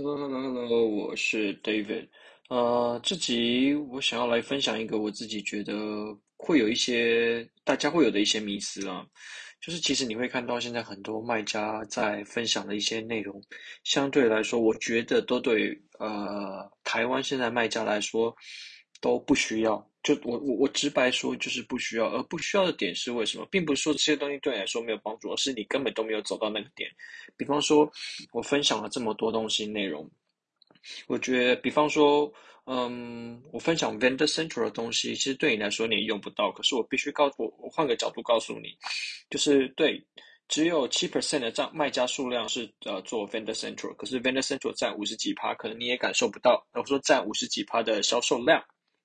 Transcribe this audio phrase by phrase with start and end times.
[0.00, 2.06] Hello, hello, hello，我是 David。
[2.50, 5.74] 呃，这集我想要来分享一个我自己觉得
[6.36, 9.04] 会有一些大家会有的一些迷思啊，
[9.60, 13.42] 就是其实你会看到现在很多卖家在分享的一些内容，
[13.82, 18.32] 相对来说，我觉得都对呃台湾现在卖家来说
[19.00, 19.84] 都不需要。
[20.08, 23.46] 就我我我直白说，就是不需要，而不需要的点是为什么？
[23.50, 26.90] 并不是说这些东西对你来说没有帮助，而是你根本都没有走到那个点。
[27.36, 27.92] 比方说，
[28.32, 30.10] 我分享了这么多东西内容，
[31.08, 32.32] 我觉得，比方说，
[32.64, 36.50] 嗯，我分享 Vendor Central 的东西，其实对你来说你也用不到。
[36.52, 38.74] 可是我必须告诉我，我换个角度告诉你，
[39.28, 40.02] 就是对，
[40.48, 46.66] 只有七 percent 的账卖家数量是呃做 Vendor Central，可是 Vendor Central 占五十几趴，可能你也感受不到。
[46.72, 48.64] 我说占五十几趴的销售量。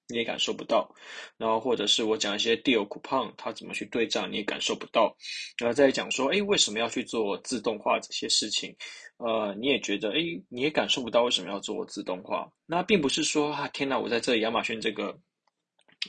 [0.09, 0.93] 你也感受不到，
[1.38, 5.16] 然后或者是我讲一些 deal coupon，它怎么去对账，你也感受不到。
[5.57, 8.75] 然后再讲说，哎，为什么要去做自动化这些事情？
[9.17, 12.52] 呃，你也觉得，哎，你也感受不到为什么要做自动化。
[12.66, 15.17] 那并不是说，啊，天哪，我在这里亚马逊这个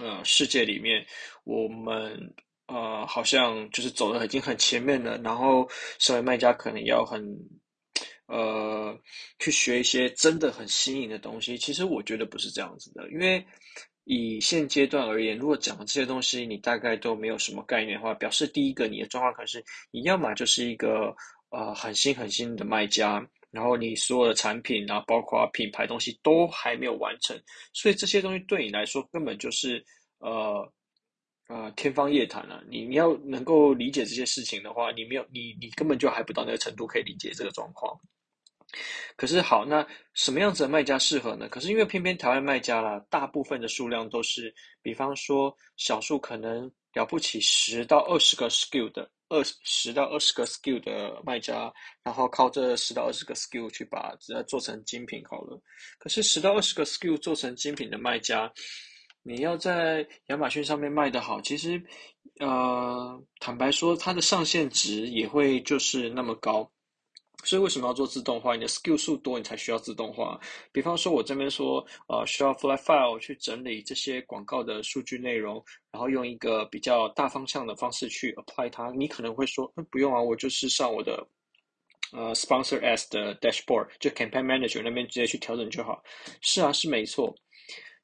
[0.00, 1.06] 呃世界里面，
[1.44, 2.34] 我们
[2.66, 5.68] 呃好像就是走的已经很前面了，然后
[6.00, 7.22] 身为卖家可能要很
[8.26, 8.98] 呃
[9.38, 11.56] 去学一些真的很新颖的东西。
[11.58, 13.44] 其实我觉得不是这样子的，因为。
[14.06, 21.16] 以现阶段而言，如果讲的这些东西你大概都没有什么概念的话，表示第一个你的状况可能是你要么就是一个
[21.48, 27.34] 呃很新很新的卖家，然后你所有的产品，啊包括品牌东西都还没有完成，
[27.72, 29.82] 所以这些东西对你来说根本就是
[30.18, 30.70] 呃
[31.48, 32.62] 呃天方夜谭了。
[32.68, 37.98] 你你要能够理解这些事情的话，你没有你你根本就还不到那个程度可以理解这个状况。
[39.16, 41.48] 可是好，那什么样子的卖家适合呢？
[41.48, 51.72] 可是因为偏偏台湾卖家啦，大部分的数量都是，比方说少数可能了不起十到二十个 skill 的二十十到二十个 skill 的卖家，
[52.02, 55.60] 然后靠这十到二十个 skill 去把它做成精品好了。
[56.00, 58.52] 可是十到二十个 skill 做成精品的卖家，
[59.24, 61.82] 你要在亚马逊上面卖得好，其实
[62.38, 66.70] 呃，坦白说，它的上限值也会就是那么高。
[67.42, 68.54] 所以为什么要做自动化？
[68.54, 70.40] 你的 SKU 数多，你才需要自动化。
[70.72, 78.90] 比方说，我这边说，呃，需要 Flyfile 去整理这些广告的数据内容，然后用一个比较大方向的方式去 apply 它。
[78.92, 81.26] 你可能会说，嗯，不用啊，我就是上我的
[82.12, 86.02] 呃 Sponsor S 的 dashboard，就 Campaign Manager 那边直接去调整就好。
[86.40, 87.34] 是啊，是没错。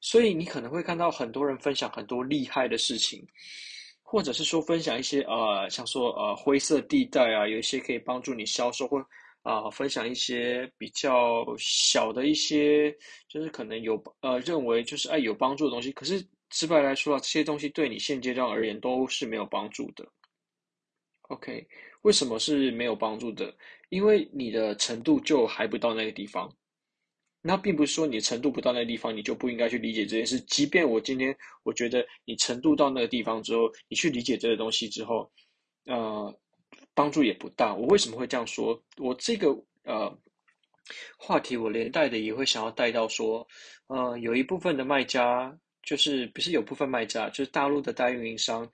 [0.01, 3.25] 所以你可能会看到很多人分享很多厉害的事情，
[4.01, 9.05] 或者是说分享一些呃，像说呃灰色地带啊，有一些可以帮助你销售或。
[9.43, 12.95] 啊，分享一些比较小的一些，
[13.27, 20.07] 就是可能有呃认为就是哎有帮助的东西，可是直白来说啊，这些东西对你现阶段而言都是没有帮助的。
[21.29, 21.67] OK，
[22.03, 23.51] 为什么是没有帮助的？
[23.89, 26.47] 因为你的程度就还不到那个地方。
[27.41, 30.39] 那并不是说你程度不到那个地方，你就不应该去理解这件事。
[30.41, 35.31] 即便我今天我觉得你程度到那个地方之后，你去理解这个东西之后，
[35.85, 36.33] 呃。
[36.93, 37.73] 帮助也不大。
[37.73, 38.81] 我为什么会这样说？
[38.97, 39.49] 我这个
[39.83, 40.13] 呃
[41.17, 43.47] 话题，我连带的也会想要带到说，
[43.87, 48.69] 呃，有一部分的卖家，就是不是有部分卖家，就是大陆的大运营商，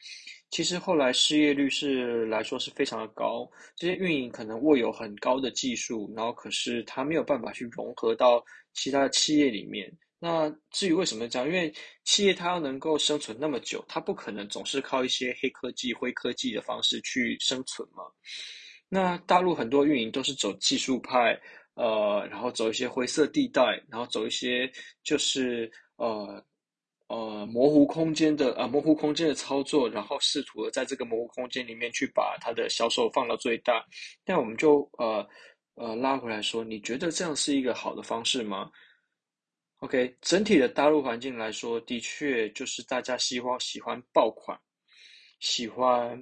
[0.50, 3.50] 其实后来失业率是来说是非常的高。
[3.76, 9.92] 这些运营可能握有很高的技术，然后可是他没有办法去融合到其他的企业里面。
[10.20, 11.48] 那至于为什么这样？
[11.48, 11.72] 因为
[12.04, 18.04] 企业它要能够生存那么久，它不可能总是靠一些黑科技、灰科技的方式去生存嘛。
[18.90, 21.40] 那大陆很多运营都是走技术派，
[21.76, 24.68] 呃，然后走一些灰色地带，然后走一些
[25.04, 26.44] 就是呃
[27.08, 33.86] 呃模糊空间的、呃、模糊空间的操作，然后试图在这个模糊空间里面去把它的销售放到最大。
[34.26, 35.28] 那我们就呃
[35.76, 38.70] 呃拉回来说，你觉得这样是一个好的方式吗
[39.80, 44.60] ？OK，整体的大陆环境来说，的确就是大家希望喜欢爆款，
[45.40, 46.20] 喜欢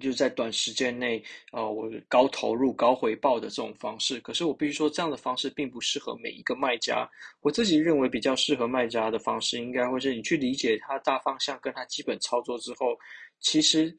[0.00, 1.22] 就是在短时间内、
[1.52, 4.20] 呃，我高投入高回报的这种方式。
[4.20, 7.08] 可是我必须说，这样的方式并不适合每一个卖家。
[7.40, 12.96] 我自己认为比较适合卖家的方式，应该会是你去理解它大方向跟它基本操作之后，
[13.40, 13.96] 其实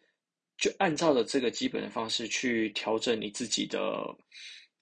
[0.57, 4.15] 就按照着这个基本的方式去调整你自己的。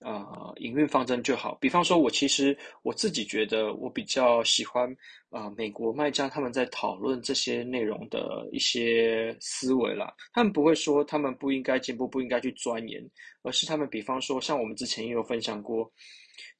[0.05, 1.57] 呃，营运方针就好。
[1.61, 4.93] 比方说，我其实我自己觉得，我比较喜欢
[5.33, 10.13] 啊、美国卖家他们在讨论这些内容的一些思维啦。
[10.31, 13.03] 他们不会说他们不应该进步，不应该去钻研，
[13.41, 15.91] 而是他们比方说，像我们之前也有分享过。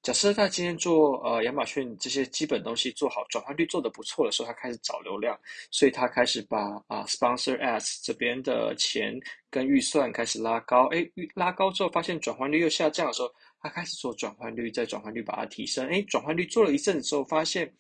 [0.04, 5.40] 假设他今天做呃亚马逊这些基本东西做好，转换率做得不错的时候，他开始找流量，
[5.72, 9.18] 所以他开始把啊、Sponsor Ads 这边的钱
[9.50, 13.32] 跟预算开始拉高，诶，拉高之后发现转换率又下降的时候，
[13.62, 15.88] 他开始做转换率，再转换率把它提升。
[15.88, 17.74] 诶，转换率做了一阵子之后，发现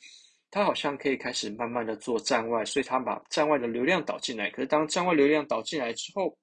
[0.53, 4.51] 他好像可以开始慢慢的做站外，所以他把站外的流量导进来。
[4.51, 6.38] 可是当站外流量导进来之后，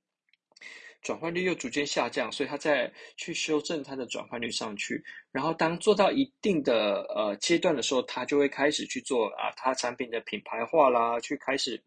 [1.00, 5.00] 转换率又逐渐下降，所以他再去修正他的转换率上去。
[5.30, 11.80] 然后当做到一定的呃阶段的时候，他就会开始去做啊，他产品的品牌化啦，去开始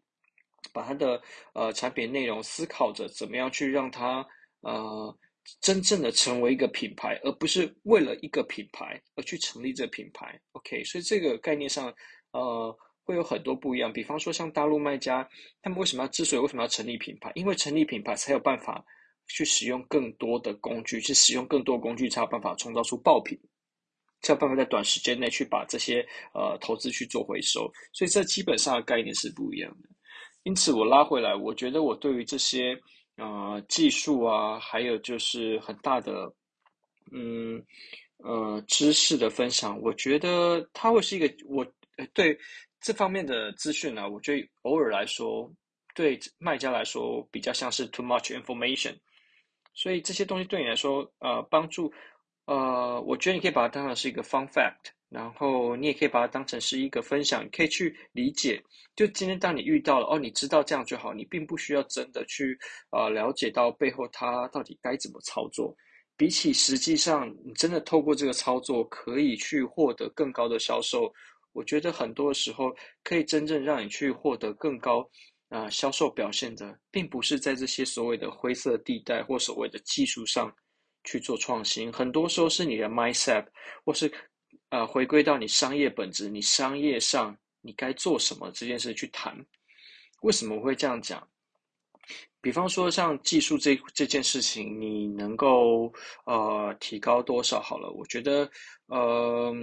[0.72, 1.20] 把他的
[1.52, 4.26] 呃产品内容思考着怎么样去让它
[4.62, 5.14] 呃
[5.60, 10.40] 真正的成为一个品牌，而不是为了一个品牌而去成立这个品牌。
[10.52, 11.94] OK，所以这个概念上
[12.32, 13.92] 呃会有很多不一样。
[13.92, 15.28] 比方说像大陆卖家，
[15.62, 17.32] 他们为什么要之所以为什么要成立品牌？
[17.34, 18.84] 因为成立品牌才有办法。
[19.26, 23.34] 去使用更多的工具，去使用更多工具，才有办法创造出爆品，
[24.20, 27.66] 才有办法在短时间内去把这些呃投资去做回收。
[27.94, 29.88] 所以这基本上的概念是不一样的。
[30.42, 32.78] 因此，我拉回来，我觉得我对于这些
[33.16, 36.32] 呃技术啊，还有就是很大的
[37.12, 37.62] 嗯
[38.18, 41.66] 呃知识的分享，我觉得它会是一个我
[42.12, 42.38] 对
[42.80, 45.50] 这方面的资讯呢，我觉得偶尔来说，
[45.94, 48.96] 对卖家来说比较像是 too much information。
[49.74, 51.92] 所以这些东西对你来说，呃，帮助，
[52.44, 58.62] 呃，我觉得你可以把它当成是一个 fun fact，然后你也可以把它当成是一个分享，你可以去理解。
[58.96, 62.58] 就今天当你遇到了，哦，你知道这样就好，你并不需要真的去，
[62.90, 65.76] 呃，了解到背后它到底该怎么操作。
[66.16, 71.12] 比起实际上你真的透过这个操作可以去获得更高的销售，
[71.52, 75.08] 我觉得很多的时候可以真正让你去获得更高。
[75.50, 80.52] 啊，销售表现的并不是在这些所谓的灰色地带或所谓的技术上
[81.04, 83.46] 去做创新，很多时候是你的 mindset，
[83.84, 84.12] 或是
[84.74, 89.32] 呃回归到你商业本质，你商业上你该做什么这件事去谈。
[90.22, 91.24] 为什么我会这样讲？
[92.40, 95.92] 比方说像技术这这件事情，你能够
[96.24, 97.60] 呃提高多少？
[97.60, 98.50] 好了，我觉得
[98.86, 99.54] 呃，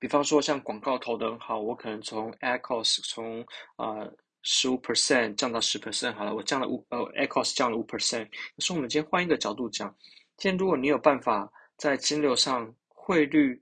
[0.00, 3.40] 比方说像广告投的很好，我可能从 ACoS 从
[3.76, 4.00] 啊。
[4.00, 4.12] 呃
[4.48, 8.24] 十五 percent 降到十 percent 好了，我降了五呃，ACoS 降了五 percent。
[8.54, 9.92] 可是我们今天换一个角度讲，
[10.36, 13.60] 今天如果你有办法在金流上汇率，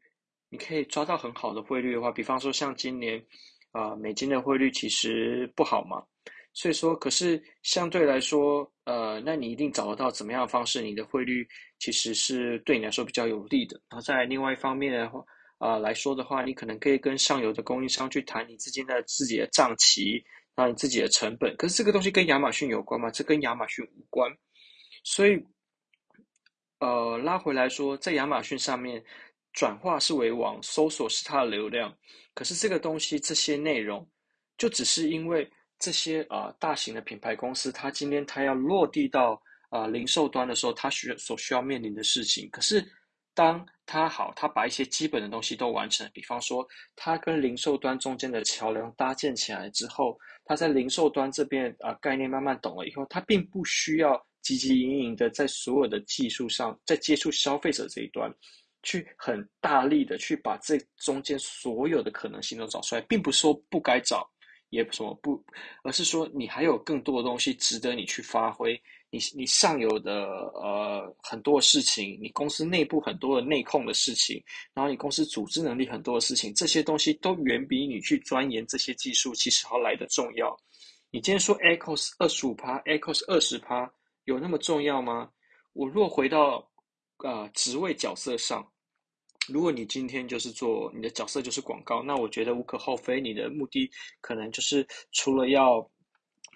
[0.55, 3.21] 你可以抓到很好的汇率的话，比方说像今年
[3.73, 6.01] 啊、美金的汇率其实不好嘛，
[6.53, 11.45] 所以说，可是相对来说，呃，那你一定找得到怎么样的方式，你的汇率
[11.81, 13.81] 其实是对你来说比较有利的。
[13.91, 15.19] 然后在另外一方面的话，
[15.59, 20.25] 啊、呃、来说的话，你可能可以跟上游的供应商去谈你自己的自己的账期。
[20.55, 23.11] 啊，你自己的成本，可是这个东西跟亚马逊有关吗？
[23.11, 24.31] 这跟亚马逊无关。
[25.03, 25.37] 所以，
[26.79, 29.05] 呃，拉回来说，在亚马逊上面，
[29.55, 31.97] 转化是为王，搜索是它的流量。
[32.35, 34.07] 可是这个东西，这些内容，
[34.59, 39.41] 就只是因为这些啊、大型的品牌公司，它今天它要落地到
[39.71, 42.51] 啊、零售端的时候，它需所需要面临的事情。
[42.51, 42.85] 可是，
[43.33, 50.19] 当它好，它把一些基本的东西都完成，比方说，它跟零售端中间的桥梁搭建起来之后。
[50.47, 54.13] 他在零售端这边啊、概念慢慢懂了以后，他并不需要
[54.43, 58.31] 汲汲营营的在所有的技术上，在接触消费者这一端，
[58.85, 64.25] 去很大力的去把这中间所有的可能性都找出来，并不是说不该找，
[64.71, 65.43] 也不什么不，
[65.83, 68.81] 而是说你还有更多的东西值得你去发挥。
[69.11, 74.43] 你你上游的呃很多的事情，你公司内部很多的内控的事情，
[74.75, 80.57] 然后你公司组织能力很多的事情，这些东西都远比你去钻研这些技术其实要来得重要。
[81.13, 83.89] 你今天说 ACoS 二十五趴，ACoS 二十趴，
[84.25, 85.31] 有那么重要吗？
[85.75, 86.69] 我若回到
[87.19, 88.69] 呃职位角色上，
[89.49, 95.89] 如果你今天就是做你的角色就是广告，那我觉得无可厚非，你的目的可能就是除了要。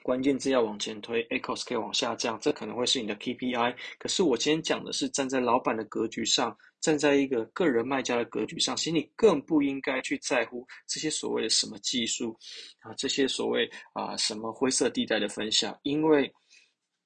[0.01, 3.77] 关键字要往前推，Ecos 可以往下降，这可能会是你的 KPI。
[3.99, 12.35] 可是我今天讲的是站在老板的格局上，站在一个个人卖家的格局上，其实你更不应该去在乎这些所谓的什么技术
[12.79, 16.33] 啊，这些所谓啊什么灰色地带的分享，因为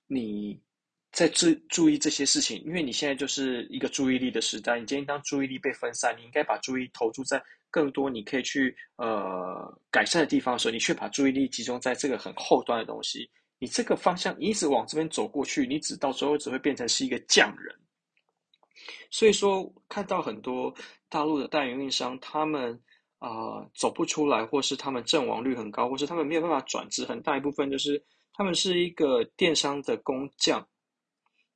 [0.06, 0.60] 你
[1.22, 4.80] 在注注意这些事情，因为你现在就是一个注意力的时代。
[4.80, 7.40] 你今天当注意力被分散，你应该把注意力投注在。
[7.70, 13.30] 更多你可以去呃改善的地方的时候，你却把注意力集中在这个很后端的东西。
[13.60, 17.72] 你这个方向，一直往这边走过去，你只到最后只会变成是一个匠人。
[19.10, 20.74] 所以说，看到很多
[21.08, 22.74] 大陆的代运营商，他们
[23.20, 28.02] 啊、呃、走不出来，或是他们阵亡率很高，或是他们没有办法转职，很大一部分就是
[28.32, 30.66] 他们是一个电商的工匠，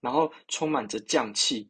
[0.07, 1.69] 然后充满着匠气。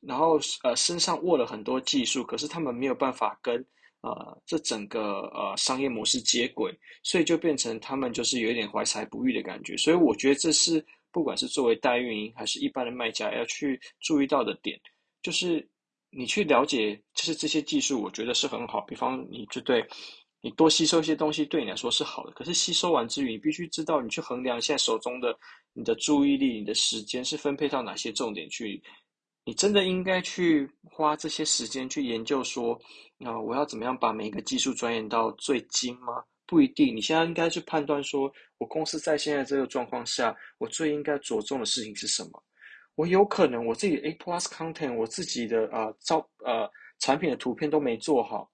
[0.00, 3.56] 然后呃身上握了很多技术，可是他们没有办法跟
[4.00, 9.76] 呃这整个呃商业模式接轨，所以就变成他们就是有一点怀才不遇的感觉。
[9.76, 14.80] 所以我觉得这是不管是作为代运营还是一般的卖家要去注意到的点，
[15.20, 15.68] 就是
[16.10, 18.80] 你去了解，就是这些技术，我觉得是很好。
[18.82, 19.84] 比方，你就对，
[20.40, 22.32] 你多吸收一些东西，对你来说是好的。
[22.32, 25.36] 可是吸收完之余，你必须知道，你去衡量现在手中的
[25.72, 28.82] 你的注意力、你的时间是分配到哪些重点去。
[29.44, 32.78] 你真的应该去花这些时间去研究说，
[33.24, 36.22] 啊、我要怎么样把每一个技术钻研到最精吗？
[36.46, 36.94] 不一定。
[36.94, 42.42] 你现在应该去判断说，我公司在现在这个状况下，我最应该着重的事情是什么？
[42.94, 48.50] 我有可能我自己 A plus content，我自己的啊照呃产品的图片都没做好，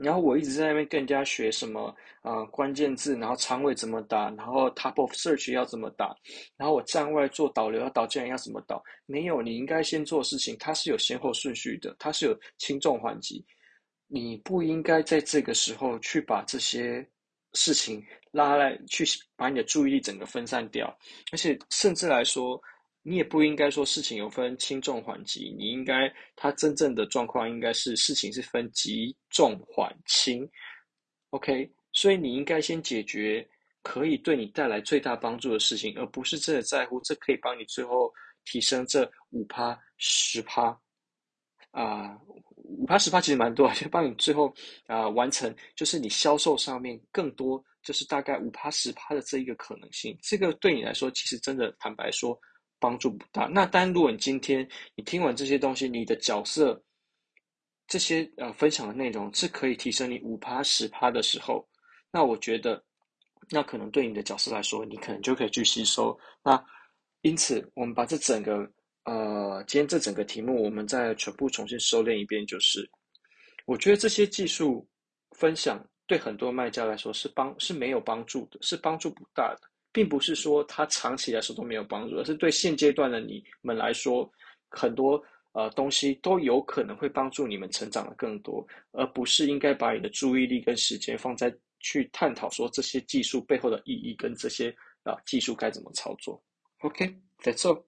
[0.00, 6.14] 然后我一直在那边跟人家学什么啊、呃、关键字，然后长尾怎么打，然后 top of search 要怎么打，
[6.56, 13.44] 然后我站外做导流要导进来要怎么导，没有，你应该先做事情，它是有先后顺序的，它是有轻重缓急，
[14.06, 17.06] 你不应该在这个时候去把这些
[17.54, 19.04] 事情拉来去
[19.36, 20.96] 把你的注意力整个分散掉，
[21.32, 22.60] 而且甚至来说。
[23.08, 30.46] 你也不应该说事情有分轻重缓急，你应该它真正的状况应该是事情是分急重缓轻
[31.30, 31.72] ，OK？
[31.90, 33.48] 所以你应该先解决
[33.82, 38.12] 可以对你带来最大帮助的事情，而不是真的在乎这可以帮你最后
[38.44, 40.78] 提升这五趴十趴
[41.70, 42.14] 啊，
[42.56, 44.52] 五趴十趴其实蛮多，就帮你最后
[44.86, 52.38] 啊、完成，就是你销售上面更多，就是大概五趴十趴的这一个可能性，这个对你来说其实真的坦白说。
[52.78, 53.46] 帮助不大。
[53.46, 56.82] 那当然，如果你今天你听完这些东西，你的角色
[57.86, 61.66] 这些呃分享的内容是可以提升你五趴十趴的时候，
[62.10, 62.82] 那我觉得
[63.50, 66.18] 那可能对你的角色来说，你可能就可以去吸收。
[66.44, 66.62] 那
[67.22, 68.70] 因此，我们把这整个
[69.04, 72.88] 呃今天这整个题目，我们再全部重新收敛一遍，就是
[73.66, 74.86] 我觉得这些技术
[75.32, 79.68] 分享对很多卖家来说是帮是没有帮助的，是帮助不大的。
[79.98, 84.30] 并不是说它长期来说都没有帮助，而是对现阶段的你们来说，
[84.70, 85.20] 很多
[85.54, 96.40] 呃东西都有可能会帮助你们成长的更多，而不是应该把你的注意力跟时间放在去探讨说这些技术背后的意义跟这些啊、技术该怎么操作。
[96.82, 97.87] OK，that's all。